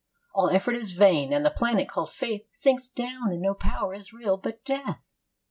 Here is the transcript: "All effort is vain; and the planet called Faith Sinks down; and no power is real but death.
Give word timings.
"All 0.33 0.49
effort 0.49 0.73
is 0.75 0.93
vain; 0.93 1.31
and 1.31 1.45
the 1.45 1.51
planet 1.51 1.87
called 1.87 2.11
Faith 2.11 2.47
Sinks 2.51 2.87
down; 2.89 3.31
and 3.31 3.39
no 3.39 3.53
power 3.53 3.93
is 3.93 4.11
real 4.11 4.35
but 4.35 4.65
death. 4.65 4.99